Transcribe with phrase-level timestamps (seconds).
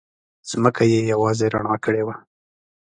[0.49, 2.15] ځمکه یې یوازې رڼا کړې وه.